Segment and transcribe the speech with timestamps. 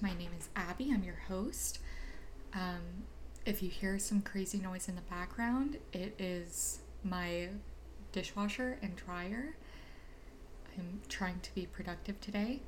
[0.00, 0.90] My name is Abbie.
[0.92, 1.78] I'm your host.
[2.52, 3.04] Um,
[3.46, 7.48] if you hear some crazy noise in the background, it is my
[8.12, 9.56] dishwasher and dryer.
[10.76, 12.62] I'm trying to be productive today,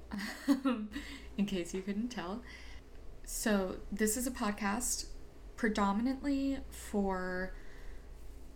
[1.37, 2.43] in case you couldn't tell.
[3.25, 5.07] So, this is a podcast
[5.57, 7.55] predominantly for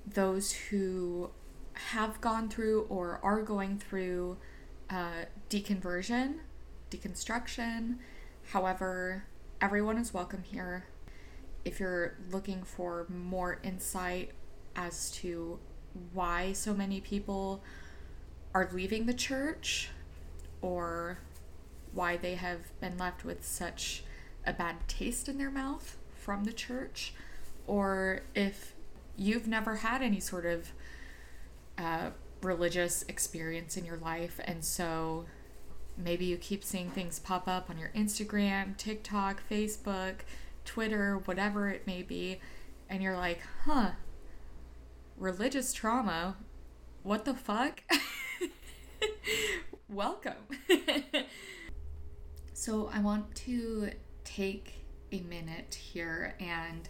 [0.06, 1.30] those who
[1.72, 4.36] have gone through or are going through
[4.88, 6.36] uh, deconversion,
[6.90, 7.96] deconstruction.
[8.50, 9.26] However,
[9.60, 10.86] everyone is welcome here.
[11.64, 14.32] If you're looking for more insight
[14.74, 15.60] as to
[16.12, 17.62] why so many people
[18.52, 19.90] are leaving the church
[20.62, 21.18] or
[21.92, 24.02] why they have been left with such
[24.44, 27.14] a bad taste in their mouth from the church,
[27.68, 28.74] or if
[29.16, 30.72] you've never had any sort of
[31.78, 32.10] uh,
[32.42, 35.26] religious experience in your life, and so
[36.02, 40.16] maybe you keep seeing things pop up on your Instagram, TikTok, Facebook,
[40.64, 42.40] Twitter, whatever it may be,
[42.88, 43.92] and you're like, huh,
[45.16, 46.36] religious trauma,
[47.02, 47.82] what the fuck?
[49.88, 50.34] Welcome.
[52.52, 53.90] so, I want to
[54.24, 54.80] take
[55.12, 56.88] a minute here and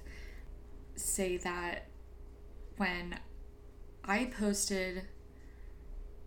[0.97, 1.87] say that
[2.77, 3.19] when
[4.05, 5.03] I posted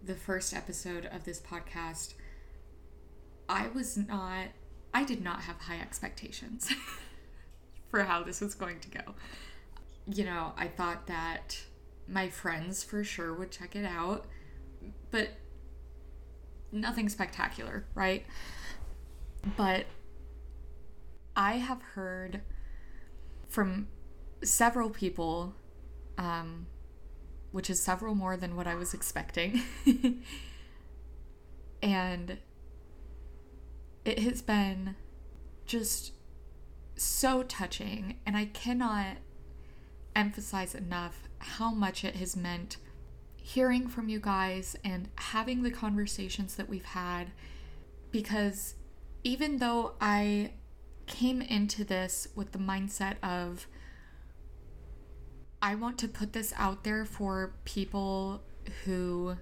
[0.03, 2.13] the first episode of this podcast,
[3.49, 4.47] I was not,
[4.93, 6.71] I did not have high expectations
[7.89, 9.15] for how this was going to go.
[10.07, 11.59] You know, I thought that
[12.07, 14.25] my friends for sure would check it out,
[15.11, 15.29] but
[16.71, 18.25] nothing spectacular, right?
[19.55, 19.85] But
[21.35, 22.41] I have heard
[23.47, 23.87] from
[24.43, 25.53] several people,
[26.17, 26.67] um,
[27.51, 29.61] which is several more than what I was expecting.
[31.81, 32.37] and
[34.05, 34.95] it has been
[35.65, 36.13] just
[36.95, 39.17] so touching, and I cannot
[40.15, 42.77] emphasize enough how much it has meant
[43.35, 47.31] hearing from you guys and having the conversations that we've had
[48.09, 48.75] because
[49.23, 50.51] even though I
[51.07, 53.67] came into this with the mindset of
[55.61, 58.43] I want to put this out there for people
[58.85, 59.35] who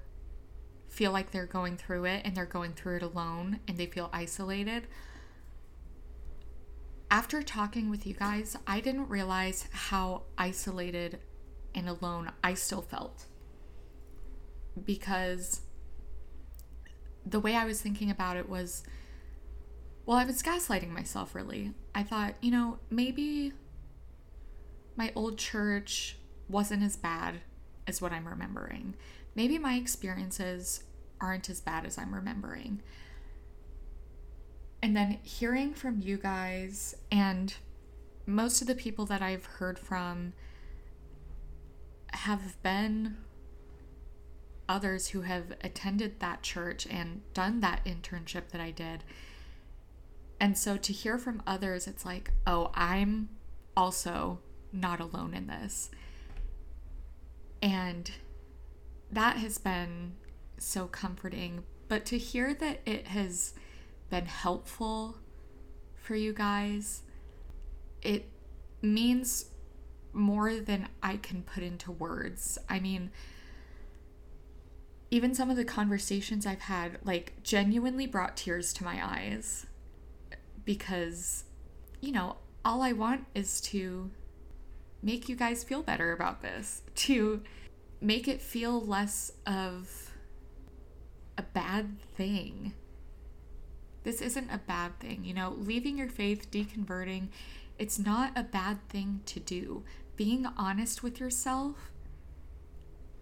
[0.91, 4.09] feel like they're going through it and they're going through it alone and they feel
[4.11, 4.87] isolated.
[7.09, 11.19] After talking with you guys, I didn't realize how isolated
[11.73, 13.25] and alone I still felt.
[14.85, 15.61] Because
[17.25, 18.83] the way I was thinking about it was
[20.05, 21.73] well, I was gaslighting myself, really.
[21.93, 23.53] I thought, you know, maybe
[24.97, 26.17] my old church
[26.49, 27.35] wasn't as bad
[27.87, 28.95] as what I'm remembering.
[29.35, 30.83] Maybe my experiences
[31.19, 32.81] aren't as bad as I'm remembering.
[34.81, 37.53] And then hearing from you guys and
[38.25, 40.33] most of the people that I've heard from
[42.13, 43.17] have been
[44.67, 49.03] others who have attended that church and done that internship that I did.
[50.39, 53.29] And so to hear from others, it's like, oh, I'm
[53.75, 54.39] also
[54.71, 55.91] not alone in this.
[57.61, 58.09] And
[59.11, 60.13] that has been
[60.57, 61.63] so comforting.
[61.87, 63.53] But to hear that it has
[64.09, 65.17] been helpful
[65.95, 67.03] for you guys,
[68.01, 68.29] it
[68.81, 69.45] means
[70.13, 72.57] more than I can put into words.
[72.69, 73.11] I mean,
[75.09, 79.65] even some of the conversations I've had, like, genuinely brought tears to my eyes
[80.63, 81.43] because,
[81.99, 84.11] you know, all I want is to
[85.03, 87.41] make you guys feel better about this, to
[88.01, 90.11] make it feel less of
[91.37, 92.73] a bad thing.
[94.03, 97.27] This isn't a bad thing, you know, leaving your faith, deconverting,
[97.81, 99.83] it's not a bad thing to do.
[100.15, 101.91] Being honest with yourself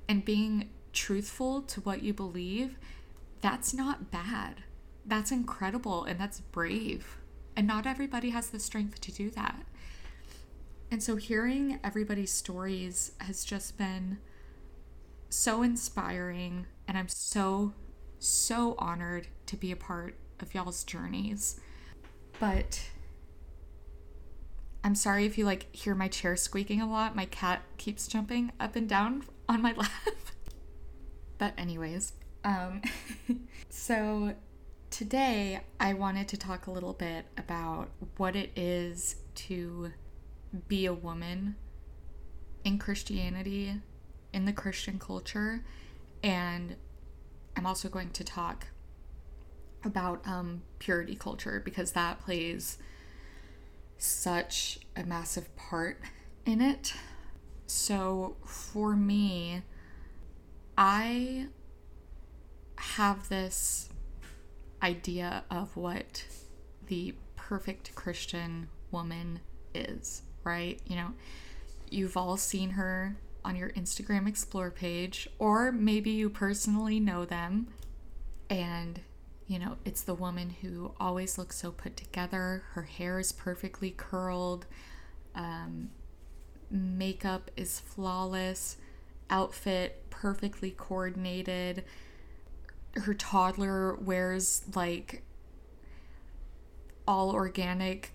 [0.10, 2.78] and being truthful to what you believe,
[3.40, 4.64] that's not bad.
[5.06, 7.20] That's incredible and that's brave.
[7.56, 9.64] And not everybody has the strength to do that.
[10.92, 14.18] And so hearing everybody's stories has just been
[15.30, 16.66] so inspiring.
[16.88, 17.74] And I'm so,
[18.18, 21.60] so honored to be a part of y'all's journeys.
[22.40, 22.82] But
[24.84, 27.16] I'm sorry if you like hear my chair squeaking a lot.
[27.16, 29.92] My cat keeps jumping up and down on my lap.
[31.38, 32.82] but anyways, um
[33.70, 34.34] so
[34.90, 39.92] today I wanted to talk a little bit about what it is to
[40.68, 41.56] be a woman
[42.64, 43.76] in Christianity,
[44.34, 45.64] in the Christian culture,
[46.24, 46.76] and
[47.56, 48.68] I'm also going to talk
[49.84, 52.78] about um, purity culture because that plays
[53.98, 56.00] such a massive part
[56.46, 56.94] in it.
[57.68, 59.62] So for me,
[60.78, 61.48] I
[62.78, 63.90] have this
[64.82, 66.24] idea of what
[66.88, 69.42] the perfect Christian woman
[69.74, 70.80] is, right?
[70.88, 71.14] You know,
[71.90, 73.18] you've all seen her
[73.50, 77.68] on your Instagram Explore page, or maybe you personally know them.
[78.48, 79.02] And,
[79.48, 82.64] you know, it's the woman who always looks so put together.
[82.74, 84.68] Her hair is perfectly curled,
[85.34, 85.90] um,
[86.70, 88.78] makeup is flawless,
[89.32, 91.86] outfit perfectly coordinated.
[92.98, 95.24] Her toddler wears like
[97.08, 98.12] all organic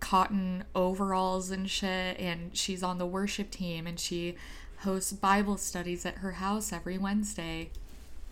[0.00, 4.34] cotton overalls and shit and she's on the worship team and she
[4.82, 7.70] hosts bible studies at her house every wednesday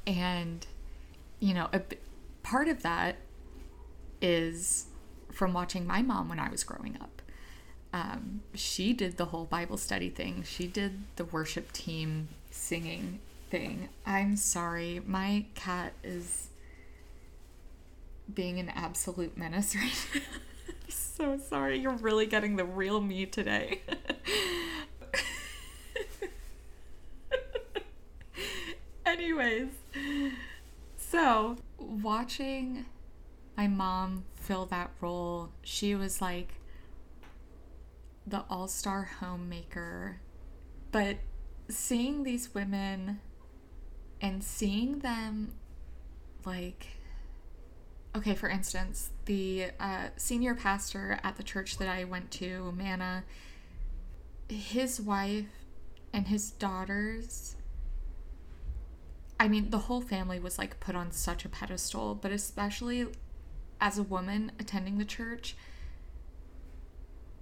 [0.07, 0.67] and
[1.39, 1.81] you know a
[2.43, 3.17] part of that
[4.21, 4.87] is
[5.31, 7.23] from watching my mom when i was growing up
[7.93, 13.19] um, she did the whole bible study thing she did the worship team singing
[13.51, 16.51] thing i'm sorry my cat is
[18.35, 20.21] being an absolute menace right now.
[20.89, 21.79] so sorry.
[21.79, 23.83] You're really getting the real me today.
[29.21, 29.69] Anyways,
[30.97, 32.87] so watching
[33.55, 36.55] my mom fill that role, she was like
[38.27, 40.23] the all star homemaker.
[40.91, 41.19] But
[41.69, 43.21] seeing these women
[44.23, 45.53] and seeing them
[46.47, 46.87] like
[48.17, 53.25] okay, for instance, the uh, senior pastor at the church that I went to, Manna,
[54.49, 55.45] his wife
[56.11, 57.57] and his daughters,
[59.41, 63.07] I mean, the whole family was like put on such a pedestal, but especially
[63.81, 65.57] as a woman attending the church,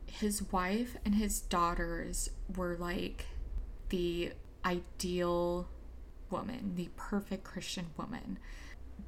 [0.06, 3.27] his wife and his daughters were like
[3.89, 4.31] the
[4.65, 5.69] ideal
[6.31, 8.39] woman, the perfect Christian woman.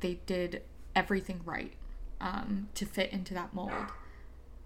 [0.00, 0.62] They did
[0.96, 1.74] everything right
[2.20, 3.70] um, to fit into that mold.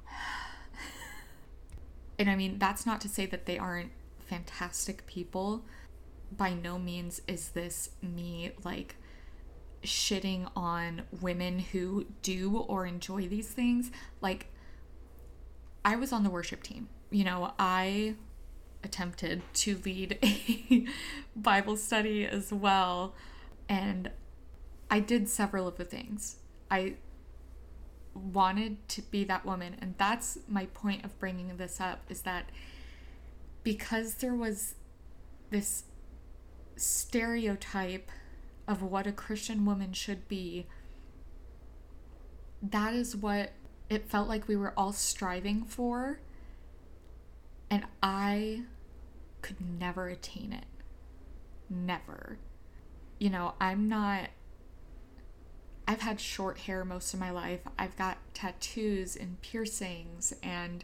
[2.19, 5.63] and I mean, that's not to say that they aren't fantastic people.
[6.33, 8.97] By no means is this me like
[9.85, 13.91] shitting on women who do or enjoy these things.
[14.21, 14.47] Like,
[15.85, 16.89] I was on the worship team.
[17.11, 18.15] You know, I
[18.83, 20.87] attempted to lead a
[21.37, 23.15] Bible study as well.
[23.69, 24.11] And
[24.91, 26.37] I did several of the things.
[26.71, 26.95] I
[28.15, 29.77] wanted to be that woman.
[29.81, 32.51] And that's my point of bringing this up is that
[33.63, 34.75] because there was
[35.51, 35.85] this
[36.77, 38.11] stereotype
[38.67, 40.67] of what a Christian woman should be,
[42.63, 43.53] that is what
[43.91, 46.21] it felt like we were all striving for.
[47.71, 48.63] And I
[49.43, 50.65] could never attain it.
[51.69, 52.39] Never.
[53.19, 54.31] You know, I'm not
[55.87, 57.61] I've had short hair most of my life.
[57.79, 60.83] I've got tattoos and piercings, and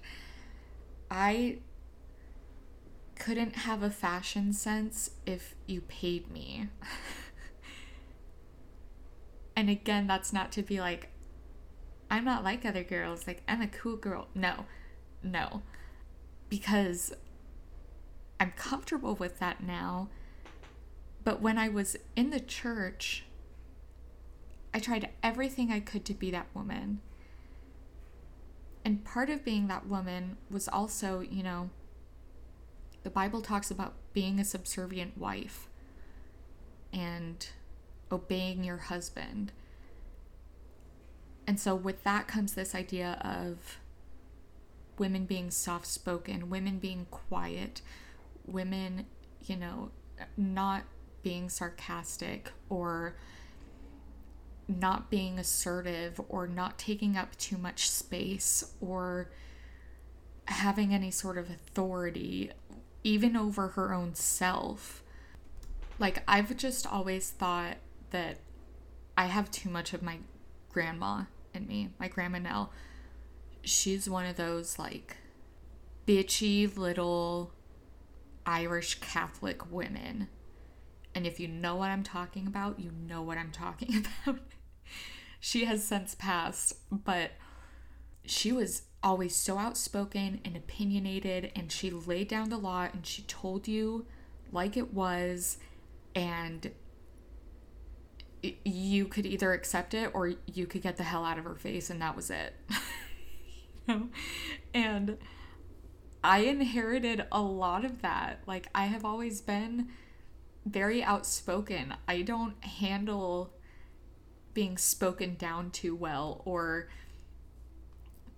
[1.11, 1.59] I
[3.21, 6.69] couldn't have a fashion sense if you paid me.
[9.57, 11.11] and again, that's not to be like,
[12.11, 13.27] I'm not like other girls.
[13.27, 14.29] Like, I'm a cool girl.
[14.35, 14.65] No,
[15.23, 15.61] no.
[16.49, 17.13] Because
[18.41, 20.09] I'm comfortable with that now.
[21.23, 23.25] But when I was in the church,
[24.73, 27.03] I tried everything I could to be that woman.
[28.83, 31.69] And part of being that woman was also, you know,
[33.03, 35.69] the Bible talks about being a subservient wife
[36.93, 37.49] and
[38.11, 39.53] obeying your husband.
[41.47, 43.79] And so, with that comes this idea of
[44.99, 47.81] women being soft spoken, women being quiet,
[48.47, 49.07] women,
[49.47, 49.91] you know,
[50.37, 50.85] not
[51.23, 53.17] being sarcastic or
[54.69, 59.31] not being assertive or not taking up too much space or
[60.47, 62.51] having any sort of authority,
[63.03, 65.03] even over her own self.
[65.99, 67.77] Like, I've just always thought
[68.11, 68.39] that
[69.17, 70.19] I have too much of my
[70.71, 72.73] grandma in me, my grandma Nell.
[73.63, 75.17] She's one of those, like,
[76.07, 77.53] bitchy little
[78.47, 80.29] Irish Catholic women.
[81.15, 84.41] And if you know what I'm talking about, you know what I'm talking about
[85.41, 87.33] she has since passed, but
[88.27, 93.23] she was always so outspoken and opinionated, and she laid down the law and she
[93.23, 94.07] told you
[94.53, 95.59] like it was,
[96.15, 96.71] and
[98.65, 101.91] you could either accept it or you could get the hell out of her face
[101.91, 102.55] and that was it.
[103.89, 104.09] you know?
[104.73, 105.19] And
[106.23, 108.41] I inherited a lot of that.
[108.47, 109.89] Like I have always been
[110.65, 111.95] very outspoken.
[112.07, 113.53] I don't handle
[114.53, 116.89] being spoken down to well or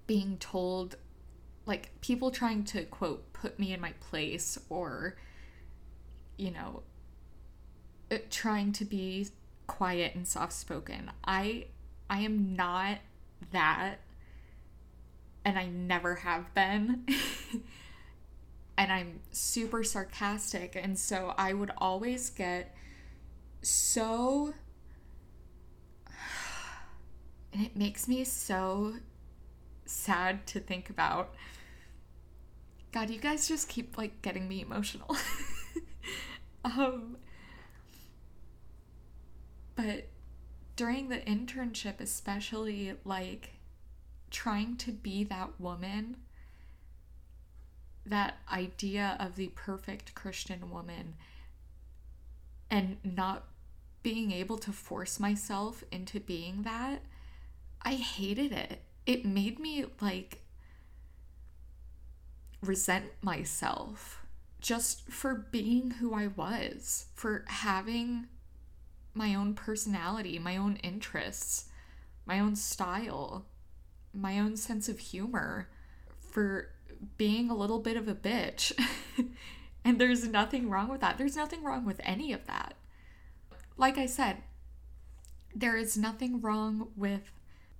[0.06, 0.96] being told
[1.66, 5.16] like people trying to quote put me in my place or
[6.36, 6.82] you know
[8.10, 9.28] uh, trying to be
[9.66, 11.10] quiet and soft spoken.
[11.24, 11.66] I
[12.10, 12.98] I am not
[13.52, 13.96] that
[15.44, 17.06] and I never have been.
[18.78, 22.74] and I'm super sarcastic and so I would always get
[23.62, 24.54] so
[27.52, 28.94] and it makes me so
[29.92, 31.34] sad to think about.
[32.92, 35.16] God, you guys just keep like getting me emotional.
[36.64, 37.16] um
[39.74, 40.08] but
[40.76, 43.54] during the internship, especially, like
[44.30, 46.16] trying to be that woman,
[48.06, 51.14] that idea of the perfect Christian woman,
[52.70, 53.44] and not
[54.02, 57.02] being able to force myself into being that,
[57.82, 58.82] I hated it.
[59.06, 60.42] It made me like
[62.62, 64.24] resent myself
[64.60, 68.28] just for being who I was, for having
[69.12, 71.68] my own personality, my own interests,
[72.24, 73.46] my own style,
[74.14, 75.68] my own sense of humor,
[76.20, 76.70] for
[77.16, 78.72] being a little bit of a bitch.
[79.84, 81.18] and there's nothing wrong with that.
[81.18, 82.74] There's nothing wrong with any of that.
[83.76, 84.38] Like I said,
[85.54, 87.32] there is nothing wrong with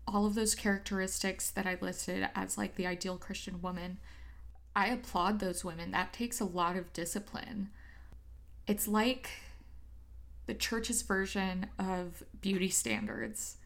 [0.06, 3.98] all of those characteristics that I listed as like the ideal Christian woman.
[4.74, 5.90] I applaud those women.
[5.90, 7.70] That takes a lot of discipline.
[8.66, 9.30] It's like
[10.46, 13.56] the church's version of beauty standards.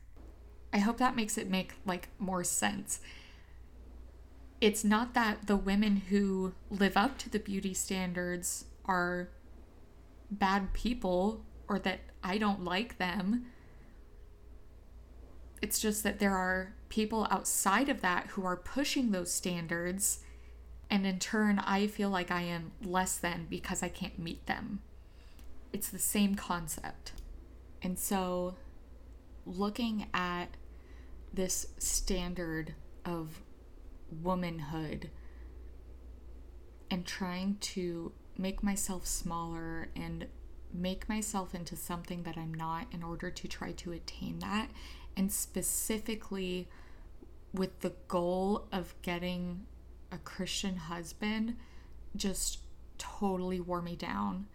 [0.73, 3.01] I hope that makes it make like more sense.
[4.61, 9.29] It's not that the women who live up to the beauty standards are
[10.31, 13.47] bad people or that I don't like them.
[15.63, 20.21] It's just that there are people outside of that who are pushing those standards,
[20.91, 24.81] and in turn, I feel like I am less than because I can't meet them.
[25.73, 27.13] It's the same concept.
[27.83, 28.57] And so,
[29.45, 30.57] looking at
[31.33, 33.43] this standard of
[34.11, 35.11] womanhood
[36.91, 40.27] and trying to make myself smaller and
[40.73, 44.71] make myself into something that I'm not in order to try to attain that,
[45.17, 46.69] and specifically
[47.53, 49.67] with the goal of getting
[50.13, 51.57] a Christian husband,
[52.15, 52.61] just
[52.99, 54.47] totally wore me down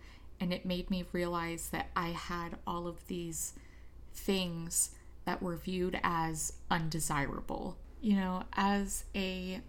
[0.42, 3.54] and it made me realize that I had all of these
[4.14, 4.90] things
[5.26, 7.78] that were viewed as undesirable.
[8.02, 9.62] You know, as a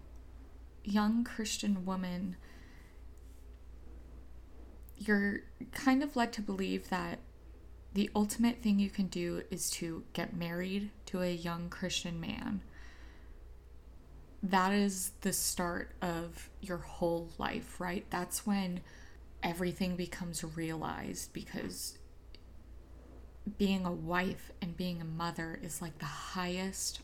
[0.83, 2.35] young Christian woman,
[4.97, 7.19] you're kind of led to believe that
[7.93, 12.61] the ultimate thing you can do is to get married to a young Christian man.
[14.41, 18.05] That is the start of your whole life, right?
[18.09, 18.81] That's when
[19.41, 21.97] everything becomes realized because
[23.57, 27.01] being a wife and being a mother is like the highest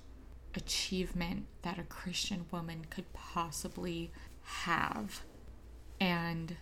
[0.55, 5.22] achievement that a Christian woman could possibly have.
[6.00, 6.55] And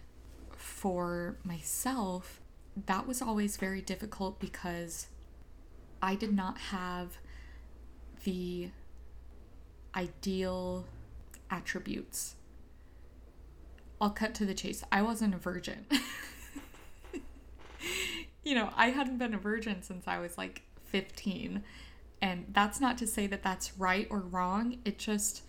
[0.55, 2.41] for myself,
[2.85, 5.07] that was always very difficult because
[6.01, 7.17] I did not have
[8.23, 8.69] the
[9.95, 10.85] ideal
[11.49, 12.35] attributes
[13.99, 14.83] I'll cut to the chase.
[14.91, 15.85] I wasn't a virgin.
[18.43, 21.63] you know, I hadn't been a virgin since I was like 15.
[22.21, 24.77] And that's not to say that that's right or wrong.
[24.85, 25.41] It just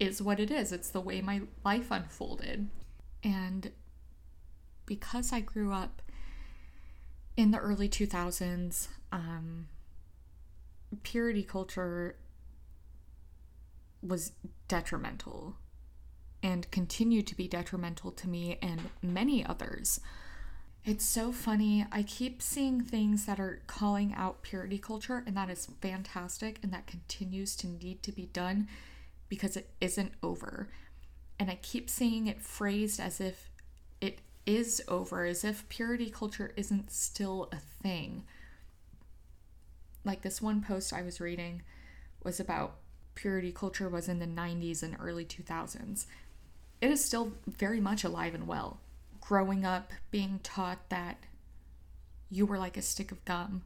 [0.00, 0.72] is what it is.
[0.72, 2.68] It's the way my life unfolded.
[3.22, 3.70] And
[4.84, 6.01] because I grew up
[7.36, 9.68] in the early 2000s, um,
[11.02, 12.16] purity culture
[14.02, 14.32] was
[14.68, 15.56] detrimental
[16.42, 20.00] and continued to be detrimental to me and many others.
[20.84, 21.86] It's so funny.
[21.92, 26.72] I keep seeing things that are calling out purity culture, and that is fantastic, and
[26.72, 28.66] that continues to need to be done
[29.28, 30.68] because it isn't over.
[31.38, 33.51] And I keep seeing it phrased as if
[34.46, 38.24] is over, as if purity culture isn't still a thing.
[40.04, 41.62] Like this one post I was reading
[42.24, 42.76] was about
[43.14, 46.06] purity culture was in the 90s and early 2000s
[46.82, 48.80] it is still very much alive and well.
[49.20, 51.16] Growing up, being taught that
[52.28, 53.62] you were like a stick of gum,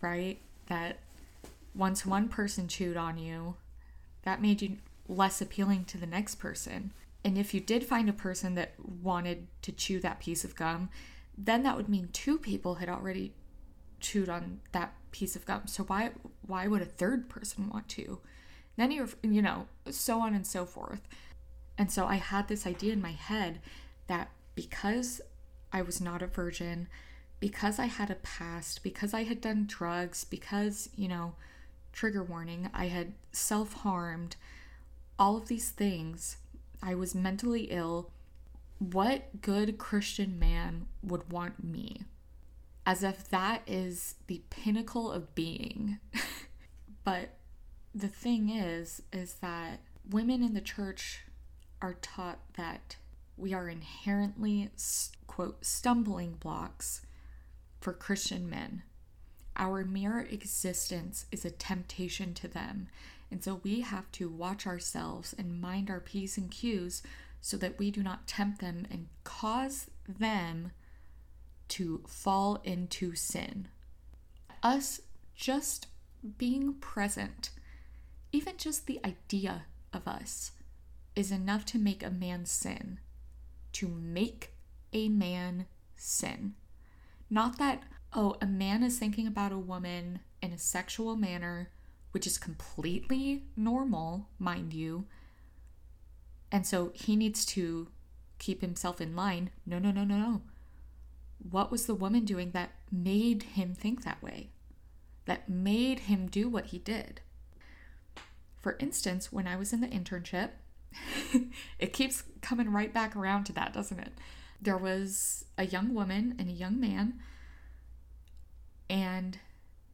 [0.00, 0.40] right?
[0.68, 1.00] That
[1.74, 3.56] once one person chewed on you,
[4.22, 6.92] that made you less appealing to the next person.
[7.24, 10.90] And if you did find a person that wanted to chew that piece of gum,
[11.36, 13.32] then that would mean two people had already
[14.00, 15.66] chewed on that piece of gum.
[15.66, 16.10] So why
[16.46, 18.20] why would a third person want to?
[18.76, 21.00] Then you're you know, so on and so forth.
[21.78, 23.60] And so I had this idea in my head
[24.06, 25.20] that because
[25.72, 26.88] I was not a virgin,
[27.40, 31.34] because I had a past, because I had done drugs, because, you know,
[31.92, 34.36] trigger warning, I had self harmed,
[35.18, 36.36] all of these things,
[36.84, 38.10] I was mentally ill.
[38.78, 42.02] What good Christian man would want me?
[42.84, 45.98] As if that is the pinnacle of being.
[47.04, 47.30] but
[47.94, 51.22] the thing is, is that women in the church
[51.80, 52.96] are taught that
[53.38, 54.70] we are inherently,
[55.26, 57.00] quote, stumbling blocks
[57.80, 58.82] for Christian men.
[59.56, 62.88] Our mere existence is a temptation to them,
[63.34, 67.02] and so we have to watch ourselves and mind our P's and Q's
[67.40, 70.70] so that we do not tempt them and cause them
[71.66, 73.66] to fall into sin.
[74.62, 75.00] Us
[75.34, 75.88] just
[76.38, 77.50] being present,
[78.30, 80.52] even just the idea of us,
[81.16, 83.00] is enough to make a man sin.
[83.72, 84.52] To make
[84.92, 86.54] a man sin.
[87.28, 91.70] Not that, oh, a man is thinking about a woman in a sexual manner,
[92.14, 95.04] which is completely normal, mind you.
[96.52, 97.88] And so he needs to
[98.38, 99.50] keep himself in line.
[99.66, 100.42] No, no, no, no, no.
[101.50, 104.50] What was the woman doing that made him think that way?
[105.24, 107.20] That made him do what he did?
[108.60, 110.50] For instance, when I was in the internship,
[111.80, 114.12] it keeps coming right back around to that, doesn't it?
[114.62, 117.14] There was a young woman and a young man,
[118.88, 119.36] and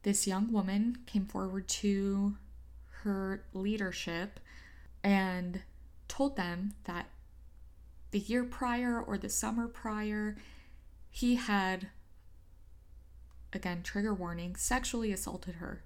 [0.03, 2.35] this young woman came forward to
[3.03, 4.39] her leadership
[5.03, 5.61] and
[6.07, 7.07] told them that
[8.11, 10.37] the year prior or the summer prior,
[11.09, 11.87] he had,
[13.53, 15.83] again, trigger warning, sexually assaulted her.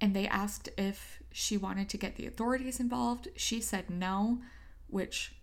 [0.00, 3.28] And they asked if she wanted to get the authorities involved.
[3.36, 4.38] She said no,
[4.86, 5.34] which,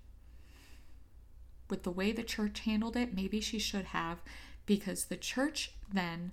[1.70, 4.22] with the way the church handled it, maybe she should have,
[4.66, 6.32] because the church then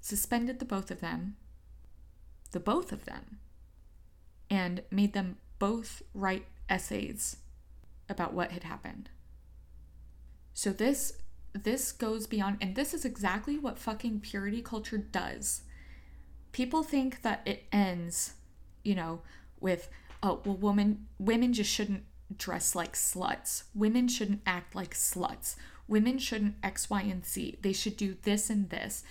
[0.00, 1.36] suspended the both of them,
[2.52, 3.38] the both of them,
[4.48, 7.36] and made them both write essays
[8.08, 9.10] about what had happened.
[10.52, 11.14] So this
[11.52, 15.62] this goes beyond and this is exactly what fucking purity culture does.
[16.52, 18.34] People think that it ends,
[18.84, 19.22] you know,
[19.60, 19.88] with
[20.22, 22.04] oh, well women women just shouldn't
[22.36, 23.64] dress like sluts.
[23.74, 25.56] Women shouldn't act like sluts.
[25.88, 27.58] Women shouldn't X, Y, and Z.
[27.62, 29.02] They should do this and this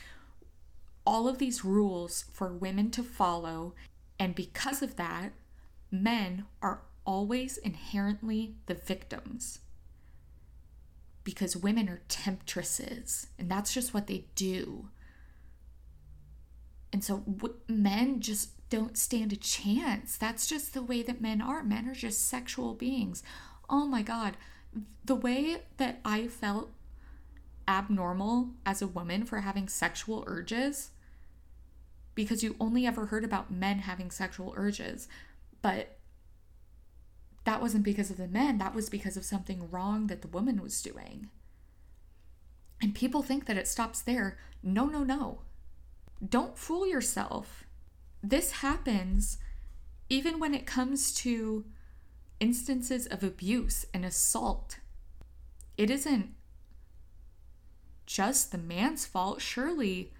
[1.09, 3.73] all of these rules for women to follow.
[4.19, 5.31] And because of that,
[5.89, 9.57] men are always inherently the victims.
[11.23, 14.89] Because women are temptresses, and that's just what they do.
[16.93, 20.15] And so w- men just don't stand a chance.
[20.15, 21.63] That's just the way that men are.
[21.63, 23.23] Men are just sexual beings.
[23.67, 24.37] Oh my God.
[25.03, 26.69] The way that I felt
[27.67, 30.91] abnormal as a woman for having sexual urges
[32.19, 35.07] because you only ever heard about men having sexual urges.
[35.61, 35.99] But
[37.45, 40.61] that wasn't because of the men, that was because of something wrong that the woman
[40.61, 41.29] was doing.
[42.81, 44.37] And people think that it stops there.
[44.61, 45.43] No, no, no.
[46.27, 47.63] Don't fool yourself.
[48.21, 49.37] This happens
[50.09, 51.63] even when it comes to
[52.41, 54.79] instances of abuse and assault.
[55.77, 56.33] It isn't
[58.05, 59.39] just the man's fault.
[59.39, 60.11] Surely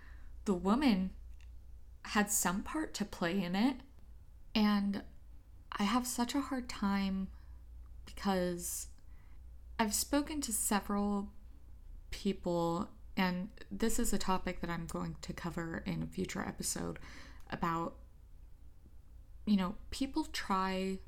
[0.46, 1.10] the woman
[2.04, 3.78] had some part to play in it.
[4.56, 5.04] And
[5.72, 7.28] I have such a hard time
[8.06, 8.88] because
[9.78, 11.30] I've spoken to several
[12.12, 17.00] people, and this is a topic that I'm going to cover in a future episode
[17.52, 17.96] about,
[19.46, 21.00] you know, people try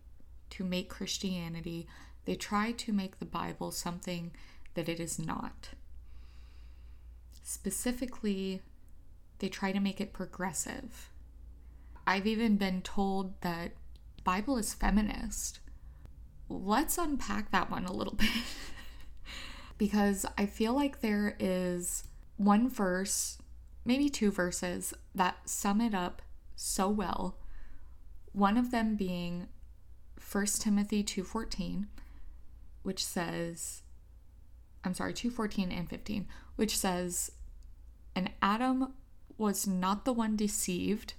[0.51, 1.87] to make Christianity,
[2.25, 4.31] they try to make the Bible something
[4.75, 5.69] that it is not.
[7.43, 8.61] Specifically,
[9.41, 11.09] they try to make it progressive.
[12.05, 13.71] I've even been told that
[14.23, 15.59] Bible is feminist.
[16.47, 18.29] Let's unpack that one a little bit.
[19.77, 22.03] because I feel like there is
[22.37, 23.39] one verse,
[23.83, 26.21] maybe two verses that sum it up
[26.55, 27.37] so well.
[28.31, 29.47] One of them being
[30.31, 31.87] 1 Timothy 2:14,
[32.83, 33.81] which says
[34.83, 37.31] I'm sorry, 2:14 and 15, which says,
[38.15, 38.93] an Adam
[39.37, 41.13] was not the one deceived.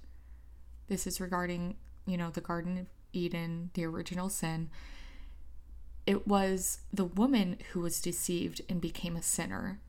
[0.89, 4.71] This is regarding, you know, the Garden of Eden, the original sin.
[6.07, 9.81] It was the woman who was deceived and became a sinner.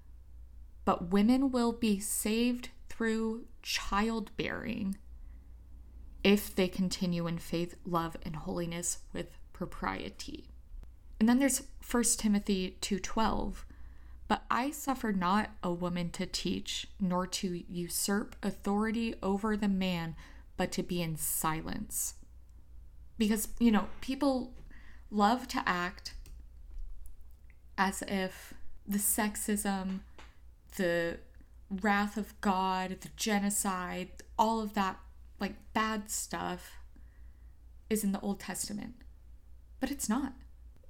[0.86, 4.98] But women will be saved through childbearing
[6.24, 10.50] if they continue in faith, love, and holiness with propriety.
[11.20, 13.66] And then there's 1 Timothy 2:12.
[14.28, 20.16] But I suffer not a woman to teach, nor to usurp authority over the man,
[20.58, 22.16] but to be in silence.
[23.18, 24.54] Because, you know, people
[25.12, 26.14] love to act
[27.78, 28.54] as if
[28.88, 30.00] the sexism,
[30.78, 31.18] the
[31.70, 34.98] wrath of God, the genocide, all of that
[35.40, 36.78] like bad stuff
[37.90, 38.96] is in the Old Testament.
[39.80, 40.34] But it's not.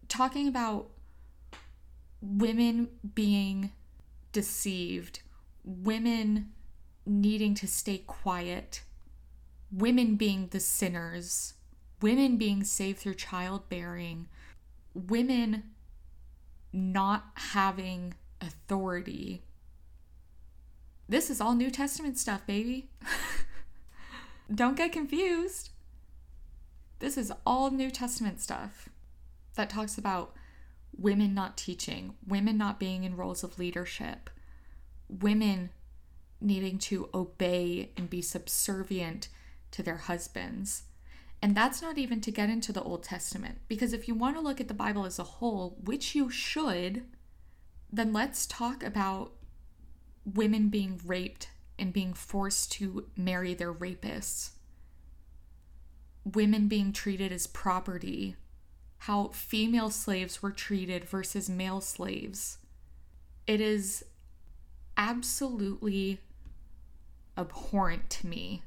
[0.07, 0.89] Talking about
[2.23, 3.71] women being
[4.31, 5.19] deceived,
[5.65, 6.53] women
[7.05, 8.83] needing to stay quiet,
[9.69, 11.55] women being the sinners,
[12.01, 14.27] women being saved through childbearing,
[14.93, 15.63] women
[16.71, 19.43] not having authority.
[21.09, 22.89] This is all New Testament stuff, baby.
[24.53, 25.71] Don't get confused.
[26.99, 28.87] This is all New Testament stuff
[29.55, 30.33] that talks about
[30.97, 34.29] women not teaching, women not being in roles of leadership,
[35.09, 35.69] women
[36.39, 39.29] needing to obey and be subservient
[39.71, 40.83] to their husbands.
[41.41, 44.41] And that's not even to get into the Old Testament, because if you want to
[44.41, 47.03] look at the Bible as a whole, which you should,
[47.91, 49.33] then let's talk about
[50.25, 54.51] women being raped and being forced to marry their rapists,
[56.23, 58.35] women being treated as property,
[59.03, 62.57] how female slaves were treated versus male slaves.
[63.45, 64.05] It is
[64.95, 66.19] absolutely
[67.37, 68.63] abhorrent to me.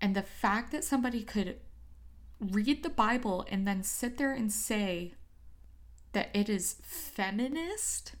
[0.00, 1.56] And the fact that somebody could
[2.38, 5.14] read the Bible and then sit there and say
[6.12, 8.12] that it is feminist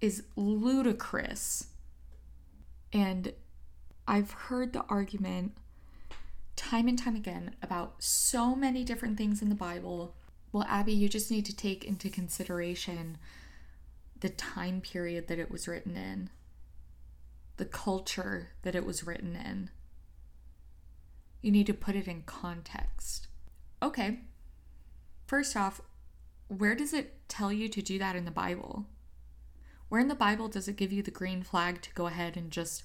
[0.00, 1.66] is ludicrous.
[2.90, 3.34] And
[4.08, 5.52] I've heard the argument
[6.56, 10.14] time and time again about so many different things in the Bible.
[10.52, 13.18] Well, Abbie, you just need to take into consideration
[14.20, 16.30] the time period that it was written in,
[17.56, 19.70] the culture that it was written in.
[21.40, 23.26] You need to put it in context.
[23.82, 24.20] Okay.
[25.26, 25.80] First off,
[26.46, 28.86] where does it tell you to do that in the Bible?
[29.88, 32.50] Where in the Bible does it give you the green flag to go ahead and
[32.50, 32.82] just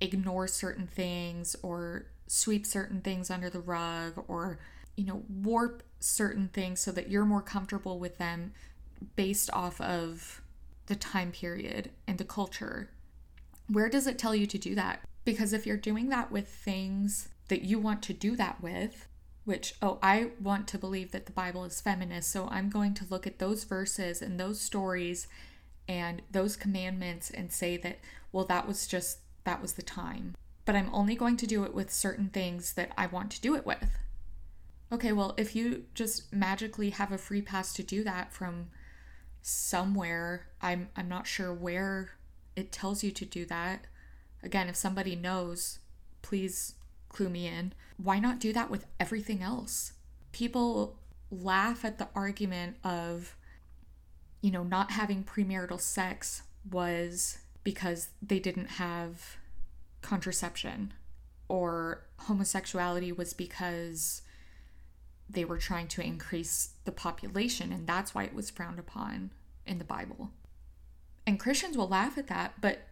[0.00, 4.58] ignore certain things or sweep certain things under the rug or,
[4.96, 8.52] you know, warp certain things so that you're more comfortable with them
[9.16, 10.42] based off of
[10.86, 12.90] the time period and the culture?
[13.68, 15.00] Where does it tell you to do that?
[15.24, 19.08] Because if you're doing that with things that you want to do that with,
[19.44, 23.06] which, oh, I want to believe that the Bible is feminist, so I'm going to
[23.08, 25.26] look at those verses and those stories
[25.86, 27.98] and those commandments and say that,
[28.32, 30.34] well, that was just, that was the time.
[30.64, 33.54] But I'm only going to do it with certain things that I want to do
[33.54, 33.98] it with.
[34.92, 38.68] Okay, well, if you just magically have a free pass to do that from
[39.42, 42.12] somewhere, I'm I'm not sure where
[42.56, 43.86] it tells you to do that.
[44.42, 45.80] Again, if somebody knows,
[46.22, 46.74] please
[47.08, 47.72] clue me in.
[47.96, 49.92] Why not do that with everything else?
[50.32, 50.98] People
[51.30, 53.36] laugh at the argument of
[54.44, 59.38] you know, not having premarital sex was because they didn't have
[60.04, 60.92] contraception,
[61.48, 64.22] or homosexuality was because
[65.28, 69.30] they were trying to increase the population, and that's why it was frowned upon
[69.66, 70.30] in the Bible.
[71.26, 72.82] And Christians will laugh at that, but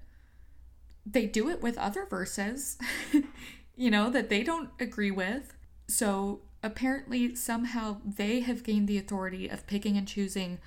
[1.05, 2.79] they do it with other verses,
[3.77, 5.55] you know, that they don't agree with.
[5.88, 10.59] So apparently, somehow, they have gained the authority of picking and choosing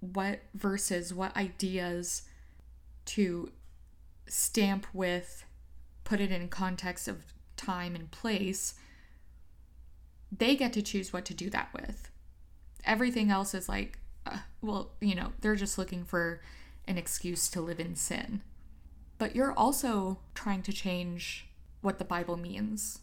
[0.00, 2.22] what verses, what ideas
[3.04, 3.50] to
[4.28, 5.44] stamp with,
[6.12, 8.74] put it in context of time and place,
[10.30, 12.10] they get to choose what to do that with.
[12.84, 16.42] Everything else is like, uh, well, you know, they're just looking for
[16.86, 18.42] an excuse to live in sin.
[19.16, 21.48] But you're also trying to change
[21.80, 22.98] what the Bible means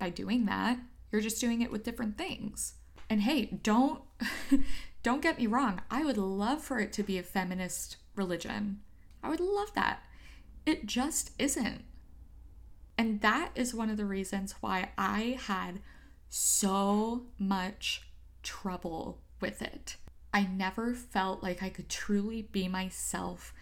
[0.00, 0.80] by doing that.
[1.12, 2.74] You're just doing it with different things.
[3.08, 4.02] And hey, don't
[5.04, 8.80] Don't get me wrong, I would love for it to be a feminist religion.
[9.22, 10.00] I would love that.
[10.66, 11.84] It just isn't.
[13.00, 15.80] And that is one of the reasons why I had
[16.28, 18.02] so much
[18.42, 19.96] trouble with it.
[20.34, 23.54] I never felt like I could truly be myself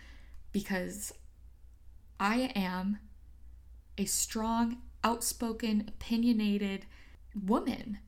[0.51, 1.12] because
[2.18, 2.98] I am
[3.96, 6.87] a strong, outspoken, opinionated
[7.40, 8.01] woman.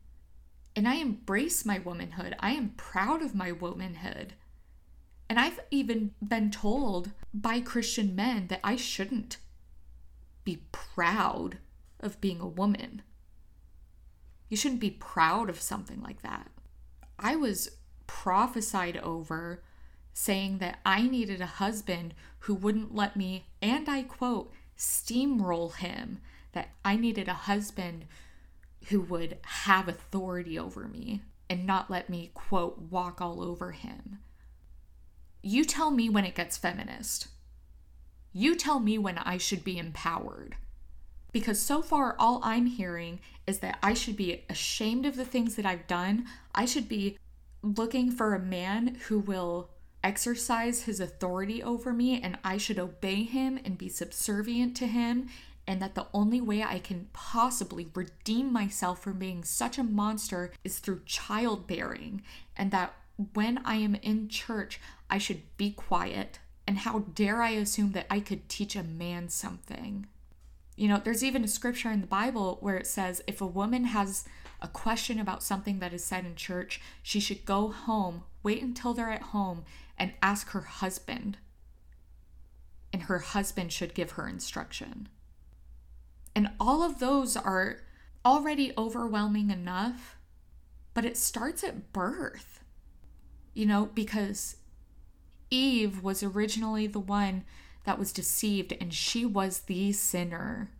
[0.74, 2.34] And I embrace my womanhood.
[2.40, 4.34] I am proud of my womanhood.
[5.28, 9.36] And I've even been told by Christian men that I shouldn't
[10.44, 11.58] be proud
[12.00, 13.02] of being a woman.
[14.48, 16.50] You shouldn't be proud of something like that.
[17.18, 17.76] I was
[18.06, 19.62] prophesied over
[20.12, 26.20] saying that I needed a husband who wouldn't let me, and I quote, steamroll him,
[26.52, 28.06] that I needed a husband
[28.88, 34.18] who would have authority over me and not let me, quote, walk all over him.
[35.42, 37.28] You tell me when it gets feminist.
[38.32, 40.56] You tell me when I should be empowered.
[41.32, 45.54] Because so far, all I'm hearing is that I should be ashamed of the things
[45.56, 46.26] that I've done.
[46.54, 47.18] I should be
[47.62, 49.70] looking for a man who will
[50.02, 55.28] exercise his authority over me and I should obey him and be subservient to him.
[55.66, 60.52] And that the only way I can possibly redeem myself from being such a monster
[60.64, 62.22] is through childbearing.
[62.56, 62.94] And that
[63.34, 66.40] when I am in church, I should be quiet.
[66.70, 70.06] And how dare I assume that I could teach a man something?
[70.76, 73.86] You know, there's even a scripture in the Bible where it says if a woman
[73.86, 74.24] has
[74.62, 78.94] a question about something that is said in church, she should go home, wait until
[78.94, 79.64] they're at home,
[79.98, 81.38] and ask her husband.
[82.92, 85.08] And her husband should give her instruction.
[86.36, 87.78] And all of those are
[88.24, 90.18] already overwhelming enough,
[90.94, 92.62] but it starts at birth.
[93.54, 94.54] You know, because
[95.50, 97.44] Eve was originally the one
[97.84, 100.70] that was deceived, and she was the sinner.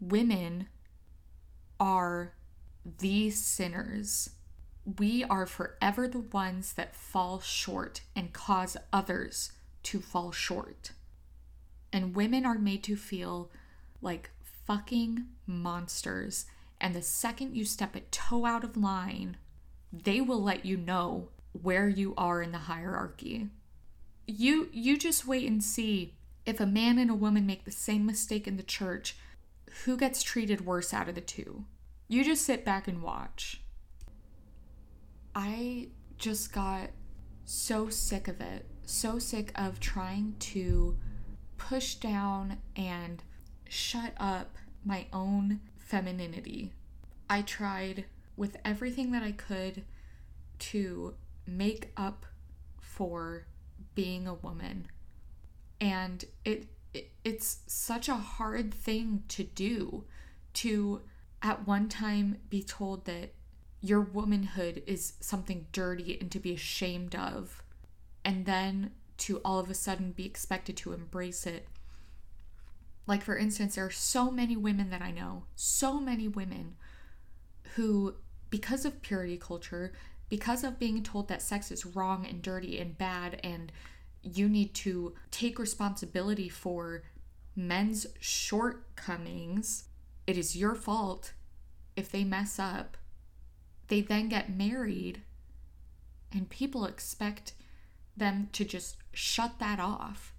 [0.00, 0.68] Women
[1.78, 2.32] are
[2.98, 4.30] the sinners.
[4.98, 9.52] We are forever the ones that fall short and cause others
[9.84, 10.92] to fall short.
[11.92, 13.50] And women are made to feel
[14.00, 14.30] like
[14.66, 16.46] fucking monsters.
[16.80, 19.36] And the second you step a toe out of line,
[19.92, 23.50] they will let you know where you are in the hierarchy
[24.26, 28.04] you you just wait and see if a man and a woman make the same
[28.04, 29.16] mistake in the church,
[29.84, 31.64] who gets treated worse out of the two?
[32.08, 33.62] You just sit back and watch.
[35.34, 36.90] I just got
[37.44, 38.66] so sick of it.
[38.84, 40.98] So sick of trying to
[41.56, 43.22] push down and
[43.68, 46.72] shut up my own femininity.
[47.30, 48.04] I tried
[48.36, 49.84] with everything that I could
[50.58, 51.14] to
[51.46, 52.26] make up
[52.80, 53.46] for
[53.94, 54.86] being a woman.
[55.80, 60.04] And it, it it's such a hard thing to do
[60.54, 61.02] to
[61.40, 63.34] at one time be told that
[63.80, 67.62] your womanhood is something dirty and to be ashamed of
[68.24, 71.66] and then to all of a sudden be expected to embrace it
[73.06, 76.76] like for instance there are so many women that i know so many women
[77.74, 78.14] who
[78.50, 79.92] because of purity culture
[80.32, 83.70] because of being told that sex is wrong and dirty and bad and
[84.22, 87.02] you need to take responsibility for
[87.54, 89.84] men's shortcomings,
[90.26, 91.34] it is your fault
[91.96, 92.96] if they mess up.
[93.88, 95.20] They then get married,
[96.32, 97.52] and people expect
[98.16, 100.32] them to just shut that off,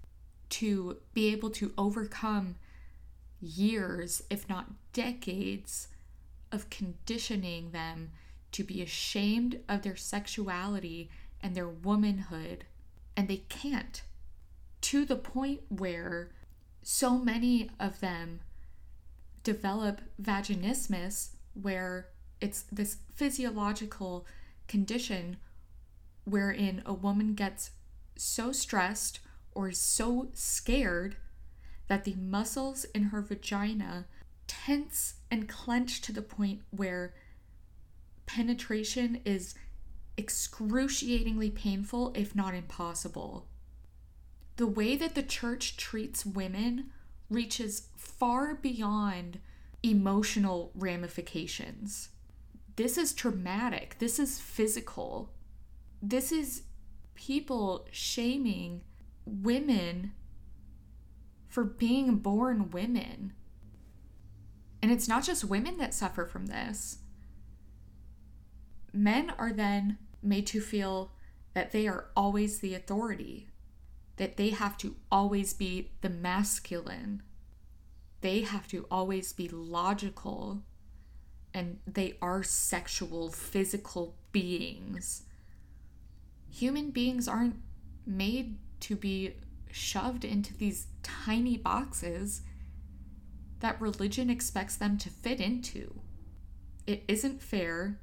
[0.48, 2.56] to be able to overcome
[3.40, 5.86] years, if not decades,
[6.50, 8.10] of conditioning them
[8.54, 12.64] to be ashamed of their sexuality and their womanhood,
[13.16, 14.02] and they can't.
[14.82, 16.30] To the point where
[16.80, 18.40] so many of them
[19.42, 24.24] develop vaginismus, where it's this physiological
[24.68, 25.38] condition
[26.24, 27.72] wherein a woman gets
[28.16, 29.18] so stressed
[29.52, 31.16] or so scared
[31.88, 34.06] that the muscles in her vagina
[34.46, 37.14] tense and clench to the point where
[38.26, 39.54] penetration is
[40.16, 43.46] excruciatingly painful, if not impossible.
[44.56, 46.90] The way that the church treats women
[47.28, 49.40] reaches far beyond
[49.82, 52.10] emotional ramifications.
[52.76, 53.96] This is traumatic.
[53.98, 55.30] This is physical.
[56.00, 56.62] This is
[57.14, 58.82] people shaming
[59.24, 60.12] women
[61.48, 63.32] for being born women.
[64.82, 66.98] And it's not just women that suffer from this
[68.94, 71.12] men are then made to feel
[71.52, 73.48] that they are always the authority,
[74.16, 77.22] that they have to always be the masculine,
[78.20, 80.62] they have to always be logical,
[81.52, 85.22] and they are sexual, physical beings.
[86.50, 87.56] Human beings aren't
[88.06, 89.36] made to be
[89.70, 92.42] shoved into these tiny boxes
[93.60, 96.00] that religion expects them to fit into.
[96.86, 97.98] It isn't fair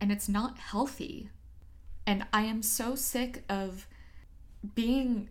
[0.00, 1.30] and it's not healthy.
[2.06, 3.86] And I am so sick of
[4.74, 5.28] being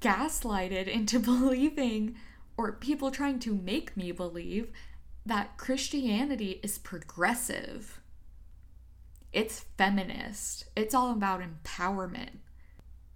[0.00, 2.16] gaslighted into believing,
[2.56, 4.70] or people trying to make me believe,
[5.24, 8.00] that Christianity is progressive.
[9.32, 10.66] It's feminist.
[10.76, 12.38] It's all about empowerment.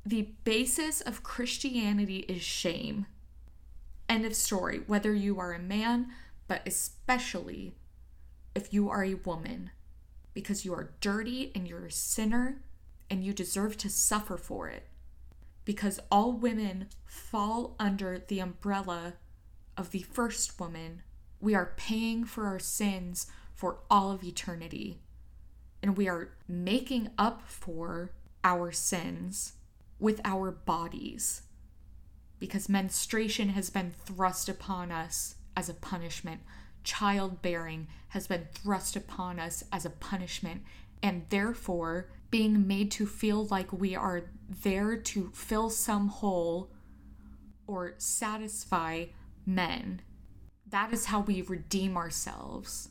[0.04, 3.06] The basis of Christianity is shame.
[4.08, 4.82] End of story.
[4.86, 6.12] Whether you are a man,
[6.46, 7.74] but especially
[8.54, 9.70] if you are a woman,
[10.36, 12.60] because you are dirty and you're a sinner
[13.08, 14.86] and you deserve to suffer for it.
[15.64, 19.14] Because all women fall under the umbrella
[19.78, 21.00] of the first woman.
[21.40, 25.00] We are paying for our sins for all of eternity.
[25.82, 28.12] And we are making up for
[28.44, 29.54] our sins
[29.98, 31.44] with our bodies.
[32.38, 36.42] Because menstruation has been thrust upon us as a punishment,
[36.86, 40.62] childbearing has been thrust upon us as a punishment,
[41.02, 44.30] and therefore being made to feel like we are
[44.62, 46.70] there to fill some hole
[47.66, 49.06] or satisfy
[49.44, 50.00] men.
[50.68, 52.88] That is how we redeem ourselves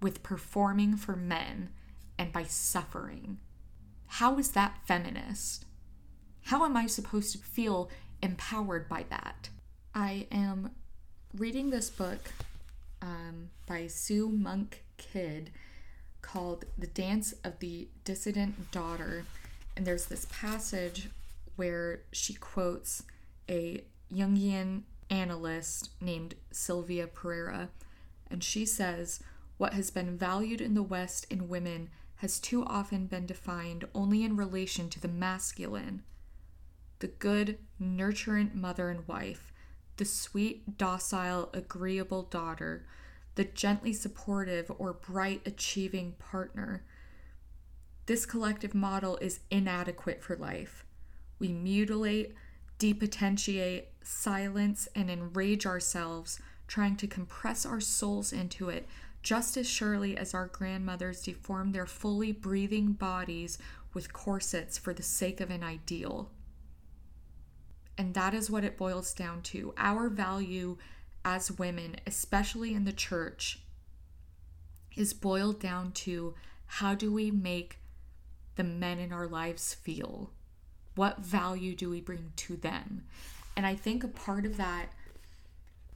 [0.00, 1.70] with performing for men
[2.18, 3.38] and by suffering.
[4.06, 5.66] How is that feminist?
[6.44, 7.90] How am I supposed to feel
[8.22, 9.50] empowered by that?
[9.94, 10.70] I am
[11.36, 12.32] reading this book
[13.02, 15.50] um, by Sue Monk Kidd
[16.22, 19.24] called The Dance of the Dissident Daughter.
[19.76, 21.08] And there's this passage
[21.56, 23.02] where she quotes
[23.48, 23.82] a
[24.12, 27.68] Jungian analyst named Sylvia Perera.
[28.30, 29.20] And she says,
[29.56, 34.24] What has been valued in the West in women has too often been defined only
[34.24, 36.02] in relation to the masculine.
[36.98, 39.52] The good, nurturant mother and wife,
[39.98, 42.86] the sweet, docile, agreeable daughter,
[43.34, 46.84] the gently supportive or bright achieving partner.
[48.06, 50.84] This collective model is inadequate for life.
[51.38, 52.34] We mutilate,
[52.78, 58.88] depotentiate, silence, and enrage ourselves, trying to compress our souls into it,
[59.22, 63.58] just as surely as our grandmothers deformed their fully breathing bodies
[63.92, 66.30] with corsets for the sake of an ideal.
[67.98, 69.74] And that is what it boils down to.
[69.76, 70.78] Our value
[71.24, 73.60] as women, especially in the church,
[74.96, 76.34] is boiled down to
[76.66, 77.78] how do we make
[78.54, 80.30] the men in our lives feel?
[80.94, 83.04] What value do we bring to them?
[83.56, 84.92] And I think a part of that,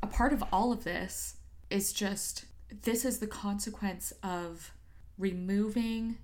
[0.02, 1.36] a part of all of this
[1.70, 2.46] is just
[2.82, 4.72] this is the consequence of
[5.18, 6.16] removing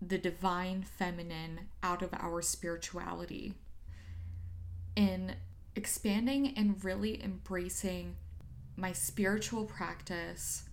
[0.00, 3.54] the divine feminine out of our spirituality.
[4.96, 5.36] In
[5.76, 8.16] expanding and really embracing
[8.76, 10.64] my spiritual practice,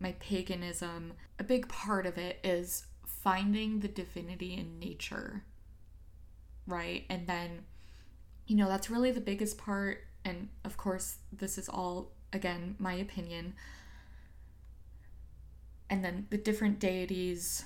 [0.00, 5.44] my paganism, a big part of it is finding the divinity in nature,
[6.66, 7.04] right?
[7.08, 7.64] And then,
[8.46, 10.04] you know, that's really the biggest part.
[10.24, 13.54] And of course, this is all, again, my opinion.
[15.90, 17.64] And then the different deities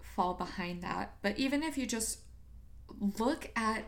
[0.00, 1.16] fall behind that.
[1.22, 2.20] But even if you just
[3.18, 3.84] look at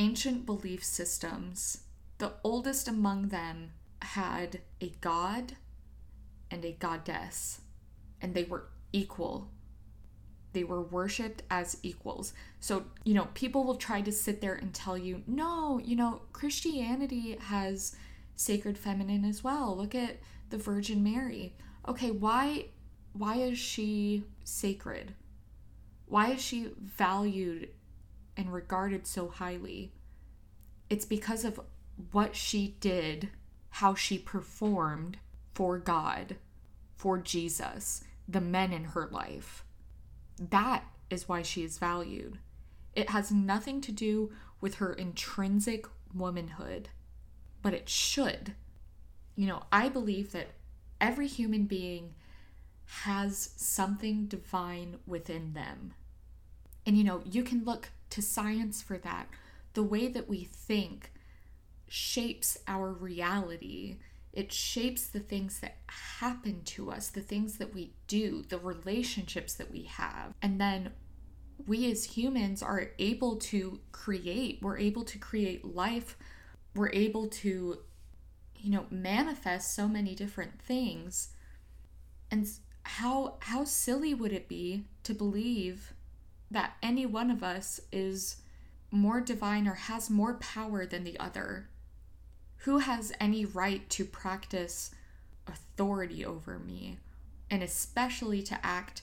[0.00, 1.82] ancient belief systems,
[2.16, 5.56] the oldest among them had a god
[6.50, 7.60] and a goddess,
[8.22, 9.50] and they were equal.
[10.54, 12.32] They were worshipped as equals.
[12.60, 16.22] So, you know, people will try to sit there and tell you, no, you know,
[16.32, 17.94] Christianity has
[18.36, 19.76] sacred feminine as well.
[19.76, 20.16] Look at
[20.48, 21.54] the Virgin Mary.
[21.86, 22.68] Okay, why
[23.12, 25.14] why is she sacred?
[26.06, 27.68] Why is she valued
[28.36, 29.92] and regarded so highly?
[30.88, 31.60] It's because of
[32.12, 33.30] what she did
[33.70, 35.18] how she performed
[35.54, 36.36] for God,
[36.96, 39.64] for Jesus, the men in her life.
[40.38, 42.38] That is why she is valued.
[42.94, 46.88] It has nothing to do with her intrinsic womanhood,
[47.62, 48.54] but it should.
[49.36, 50.48] You know, I believe that
[51.00, 52.14] every human being
[53.04, 55.94] has something divine within them.
[56.84, 59.28] And you know, you can look to science for that.
[59.74, 61.12] The way that we think,
[61.90, 63.98] shapes our reality.
[64.32, 69.54] It shapes the things that happen to us, the things that we do, the relationships
[69.54, 70.32] that we have.
[70.40, 70.92] And then
[71.66, 76.16] we as humans are able to create, we're able to create life,
[76.76, 77.78] we're able to,
[78.56, 81.30] you know, manifest so many different things.
[82.30, 82.48] And
[82.84, 85.92] how how silly would it be to believe
[86.50, 88.36] that any one of us is
[88.90, 91.68] more divine or has more power than the other?
[92.64, 94.90] Who has any right to practice
[95.46, 96.98] authority over me?
[97.50, 99.02] And especially to act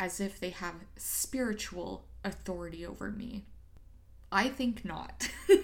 [0.00, 3.44] as if they have spiritual authority over me?
[4.30, 5.28] I think not.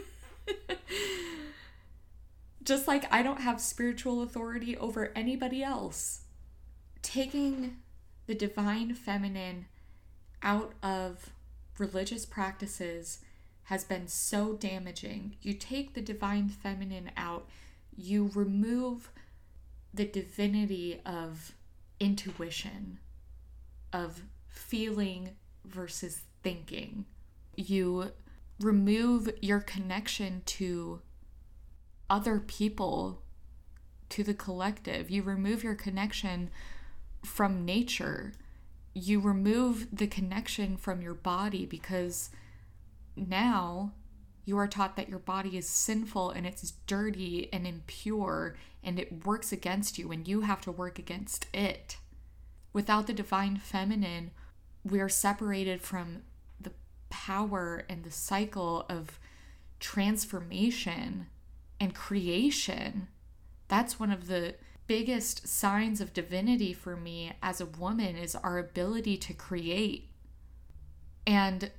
[2.62, 6.22] Just like I don't have spiritual authority over anybody else.
[7.02, 7.76] Taking
[8.26, 9.66] the divine feminine
[10.44, 11.30] out of
[11.78, 13.18] religious practices
[13.64, 15.36] has been so damaging.
[15.42, 17.48] You take the divine feminine out,
[17.96, 19.10] you remove
[19.92, 21.52] the divinity of
[21.98, 22.98] intuition,
[23.92, 25.30] of feeling
[25.64, 27.06] versus thinking.
[27.56, 28.12] You
[28.60, 31.00] remove your connection to
[32.10, 33.22] other people,
[34.10, 35.10] to the collective.
[35.10, 36.50] You remove your connection
[37.24, 38.32] from nature.
[38.94, 42.30] You remove the connection from your body because
[43.16, 43.92] now
[44.44, 49.26] you are taught that your body is sinful and it's dirty and impure and it
[49.26, 51.96] works against you and you have to work against it.
[52.72, 54.30] Without the divine feminine,
[54.84, 56.22] we are separated from
[56.60, 56.72] the
[57.08, 59.18] power and the cycle of
[59.80, 61.26] transformation
[61.80, 63.08] and creation.
[63.68, 64.54] That's one of the
[64.86, 70.10] biggest signs of divinity for me as a woman is our ability to create.
[71.26, 71.70] And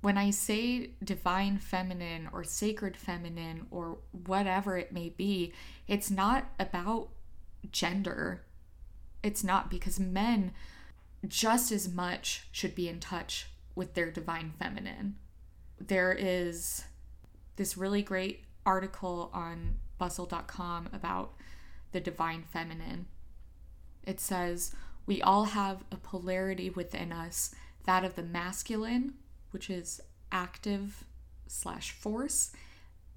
[0.00, 5.52] when I say divine feminine or sacred feminine or whatever it may be,
[5.86, 7.10] it's not about
[7.70, 8.42] gender.
[9.22, 10.52] It's not because men
[11.28, 15.16] just as much should be in touch with their divine feminine.
[15.78, 16.84] There is
[17.56, 21.34] this really great article on bustle.com about
[21.92, 23.06] the divine feminine.
[24.04, 24.74] It says,
[25.06, 27.54] We all have a polarity within us,
[27.86, 29.14] that of the masculine,
[29.50, 31.04] which is active
[31.46, 32.52] slash force,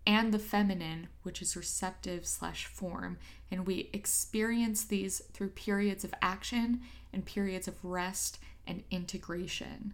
[0.05, 3.17] and the feminine, which is receptive slash form.
[3.49, 6.81] And we experience these through periods of action
[7.13, 9.93] and periods of rest and integration.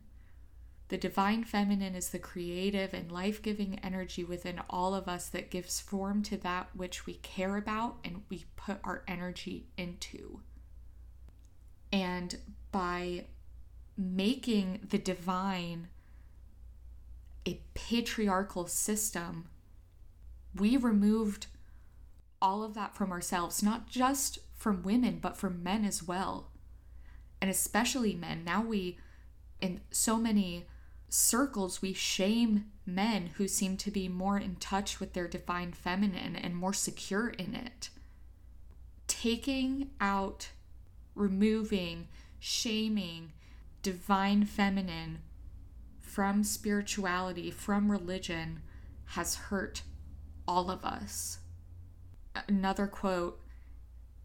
[0.89, 5.51] The divine feminine is the creative and life giving energy within all of us that
[5.51, 10.41] gives form to that which we care about and we put our energy into.
[11.91, 12.37] And
[12.71, 13.25] by
[13.95, 15.89] making the divine
[17.45, 19.45] a patriarchal system,
[20.55, 21.47] we removed
[22.41, 26.49] all of that from ourselves, not just from women, but from men as well.
[27.39, 28.43] And especially men.
[28.43, 28.97] Now we,
[29.61, 30.65] in so many
[31.09, 36.35] circles, we shame men who seem to be more in touch with their divine feminine
[36.35, 37.89] and more secure in it.
[39.07, 40.49] Taking out,
[41.15, 42.07] removing,
[42.39, 43.33] shaming
[43.81, 45.19] divine feminine
[45.99, 48.61] from spirituality, from religion,
[49.05, 49.83] has hurt
[50.47, 51.39] all of us.
[52.47, 53.39] Another quote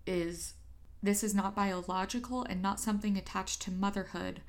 [0.06, 0.54] is
[1.02, 4.40] This is not biological and not something attached to motherhood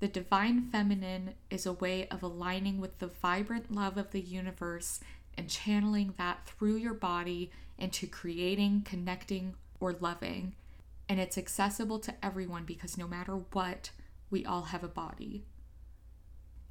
[0.00, 5.00] the divine feminine is a way of aligning with the vibrant love of the universe
[5.36, 10.54] and channeling that through your body into creating, connecting, or loving.
[11.08, 13.90] And it's accessible to everyone because no matter what,
[14.30, 15.44] we all have a body.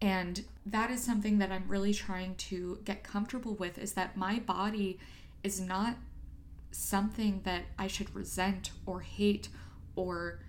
[0.01, 4.39] And that is something that I'm really trying to get comfortable with is that my
[4.39, 4.97] body
[5.43, 5.97] is not
[6.71, 9.49] something that I should resent or hate
[9.95, 10.39] or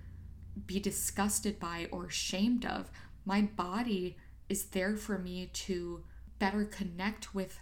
[0.67, 2.91] be disgusted by or ashamed of.
[3.25, 4.17] My body
[4.49, 6.03] is there for me to
[6.39, 7.61] better connect with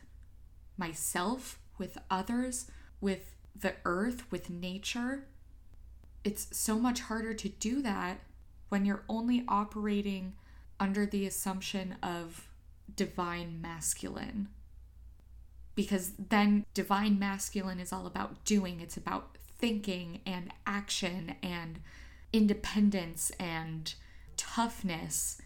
[0.77, 2.71] myself, with others,
[3.01, 5.27] with the earth, with nature.
[6.25, 8.21] It's so much harder to do that
[8.69, 10.35] when you're only operating
[10.81, 12.49] under the assumption of
[12.95, 14.49] divine masculine.
[15.75, 21.81] Because then divine masculine is all about doing, it's about thinking and action and
[22.33, 23.95] independence and
[24.37, 25.41] toughness.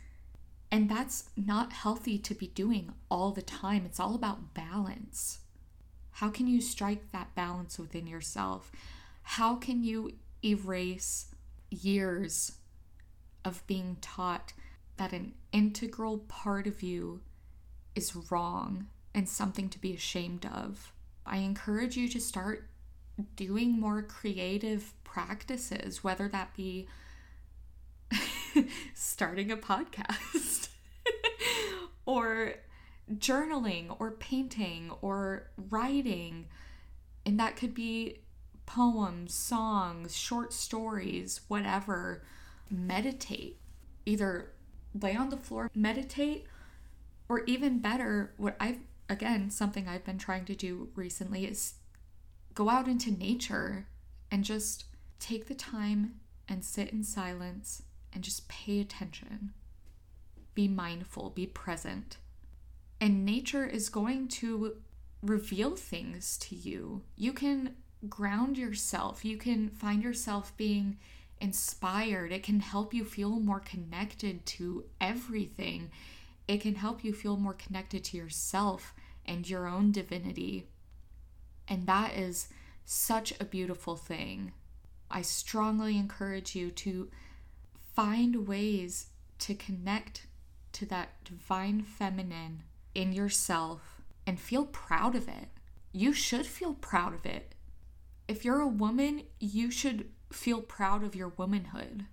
[0.70, 3.84] And that's not healthy to be doing all the time.
[3.84, 5.40] It's all about balance.
[6.12, 8.72] How can you strike that balance within yourself?
[9.22, 10.12] How can you
[10.44, 11.26] erase
[11.70, 12.52] years
[13.44, 14.52] of being taught
[14.96, 17.20] that an integral part of you
[17.94, 20.92] is wrong and something to be ashamed of?
[21.24, 22.68] I encourage you to start
[23.36, 26.88] doing more creative practices, whether that be
[28.94, 30.68] starting a podcast
[32.06, 32.54] or
[33.12, 36.46] journaling or painting or writing.
[37.26, 38.20] And that could be
[38.64, 42.24] poems, songs, short stories, whatever.
[42.70, 43.58] Meditate.
[44.06, 44.52] Either
[45.00, 46.46] lay on the floor, meditate,
[47.28, 51.74] Or even better, what I've, again, something I've been trying to do recently is
[52.54, 53.86] go out into nature
[54.30, 54.84] and just
[55.22, 56.16] take the time
[56.48, 59.52] and sit in silence and just pay attention.
[60.54, 62.18] Be mindful, be present.
[63.00, 64.76] And nature is going to
[65.22, 67.02] reveal things to you.
[67.16, 67.76] You can
[68.08, 70.98] ground yourself, you can find yourself being
[71.40, 72.32] inspired.
[72.32, 75.90] It can help you feel more connected to everything.
[76.46, 78.94] It can help you feel more connected to yourself
[79.26, 80.68] and your own divinity.
[81.66, 82.48] And that is
[82.84, 84.52] such a beautiful thing.
[85.12, 87.10] I strongly encourage you to
[87.94, 89.08] find ways
[89.40, 90.26] to connect
[90.72, 92.62] to that divine feminine
[92.94, 95.48] in yourself and feel proud of it.
[95.92, 97.54] You should feel proud of it.
[98.26, 102.06] If you're a woman, you should feel proud of your womanhood.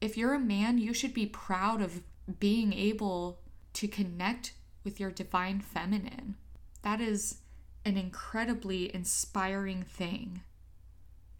[0.00, 2.02] If you're a man, you should be proud of
[2.40, 3.38] being able
[3.74, 6.36] to connect with your divine feminine.
[6.82, 7.38] That is
[7.84, 10.42] an incredibly inspiring thing.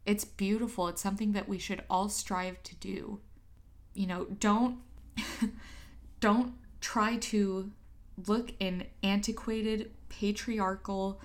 [0.07, 0.87] It's beautiful.
[0.89, 3.21] It's something that we should all strive to do.
[3.93, 4.79] You know, don't
[6.21, 7.73] don't try to
[8.27, 11.21] look in antiquated patriarchal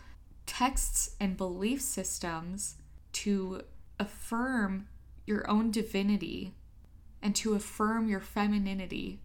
[0.46, 2.76] texts and belief systems
[3.14, 3.62] to
[4.00, 4.88] affirm
[5.26, 6.54] your own divinity
[7.22, 9.22] and to affirm your femininity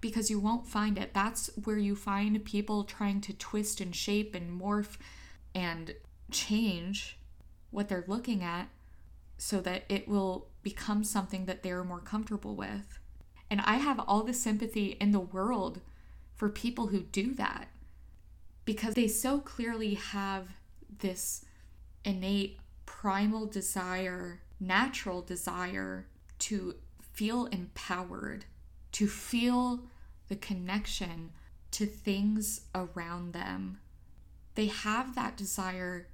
[0.00, 1.14] because you won't find it.
[1.14, 4.98] That's where you find people trying to twist and shape and morph
[5.54, 5.94] and
[6.30, 7.18] change
[7.74, 8.68] what they're looking at
[9.36, 12.98] so that it will become something that they're more comfortable with.
[13.50, 15.80] And I have all the sympathy in the world
[16.34, 17.68] for people who do that
[18.64, 20.48] because they so clearly have
[20.98, 21.44] this
[22.04, 26.06] innate primal desire, natural desire
[26.38, 26.76] to
[27.12, 28.44] feel empowered,
[28.92, 29.80] to feel
[30.28, 31.30] the connection
[31.72, 33.78] to things around them.
[34.54, 36.06] They have that desire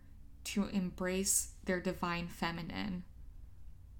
[0.45, 3.05] to embrace their divine feminine,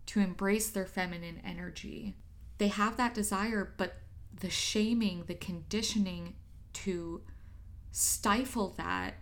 [0.07, 2.17] to embrace their feminine energy.
[2.59, 3.97] They have that desire, but
[4.41, 6.35] the shaming, the conditioning
[6.73, 7.23] to
[7.93, 9.15] stifle that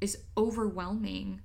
[0.00, 1.40] is overwhelming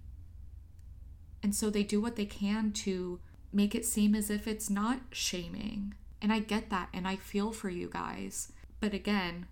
[1.43, 3.19] and so they do what they can to
[3.51, 5.93] make it seem as if it's not shaming.
[6.21, 8.53] And I get that and I feel for you guys.
[8.79, 9.47] But again,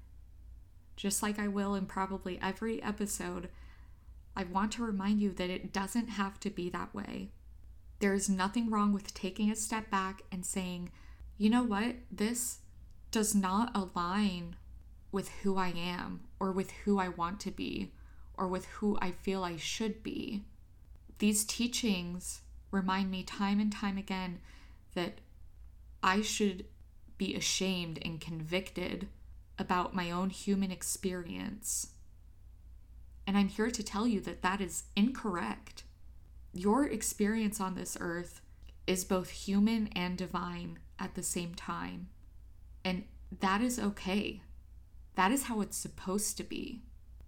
[0.95, 3.49] just like I will in probably every episode,
[4.35, 7.31] I want to remind you that it doesn't have to be that way.
[7.99, 10.91] There is nothing wrong with taking a step back and saying,
[11.37, 12.59] you know what, this
[13.11, 14.55] does not align
[15.11, 17.91] with who I am or with who I want to be
[18.35, 20.45] or with who I feel I should be.
[21.19, 24.39] These teachings remind me time and time again
[24.95, 25.19] that
[26.01, 26.65] I should
[27.17, 29.07] be ashamed and convicted
[29.59, 31.90] about my own human experience.
[33.31, 35.85] And I'm here to tell you that that is incorrect.
[36.51, 38.41] Your experience on this earth
[38.85, 42.09] is both human and divine at the same time.
[42.83, 43.05] And
[43.39, 44.41] that is okay.
[45.15, 46.81] That is how it's supposed to be.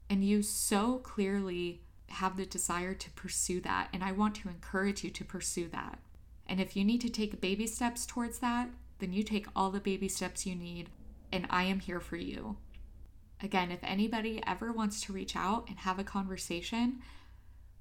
[0.10, 3.88] And you so clearly have the desire to pursue that.
[3.94, 6.00] And I want to encourage you to pursue that.
[6.46, 8.68] And if you need to take baby steps towards that,
[9.00, 10.90] then you take all the baby steps you need,
[11.32, 12.58] and I am here for you.
[13.42, 17.00] Again, if anybody ever wants to reach out and have a conversation,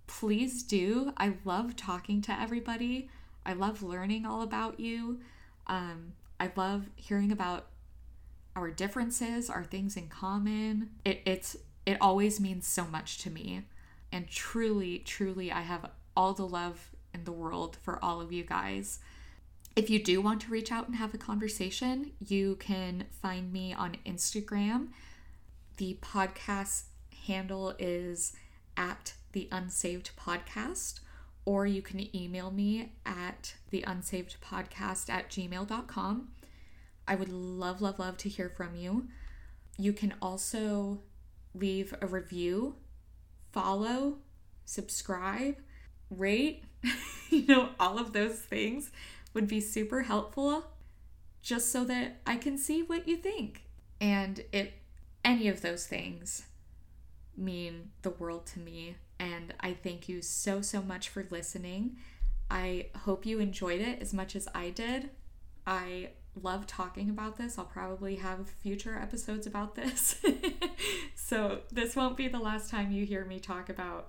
[0.06, 1.12] please do.
[1.16, 3.08] I love talking to everybody.
[3.46, 5.20] I love learning all about you.
[5.66, 7.66] Um, I love hearing about
[8.56, 10.90] our differences, our things in common.
[11.04, 13.62] It, it's it always means so much to me.
[14.12, 18.44] And truly, truly, I have all the love in the world for all of you
[18.44, 19.00] guys.
[19.74, 23.72] If you do want to reach out and have a conversation, you can find me
[23.72, 24.88] on Instagram.
[25.82, 26.84] The podcast
[27.26, 28.34] handle is
[28.76, 31.00] at the Unsaved Podcast,
[31.44, 36.28] or you can email me at the Unsaved Podcast at gmail.com.
[37.08, 39.08] I would love, love, love to hear from you.
[39.76, 41.00] You can also
[41.52, 42.76] leave a review
[43.50, 44.18] follow,
[44.64, 45.56] subscribe,
[46.10, 46.62] rate,
[47.28, 48.92] you know, all of those things
[49.34, 50.64] would be super helpful
[51.42, 53.64] just so that I can see what you think.
[54.00, 54.68] And if
[55.24, 56.44] any of those things
[57.36, 58.96] mean the world to me.
[59.18, 61.96] And I thank you so, so much for listening.
[62.50, 65.10] I hope you enjoyed it as much as I did.
[65.66, 66.10] I
[66.40, 67.58] love talking about this.
[67.58, 70.16] I'll probably have future episodes about this.
[71.14, 74.08] so, this won't be the last time you hear me talk about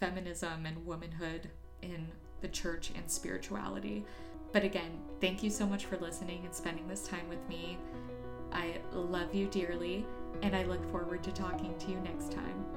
[0.00, 1.50] feminism and womanhood
[1.82, 2.08] in
[2.40, 4.04] the church and spirituality.
[4.52, 7.76] But again, thank you so much for listening and spending this time with me.
[8.52, 10.06] I love you dearly.
[10.42, 12.73] And I look forward to talking to you next time.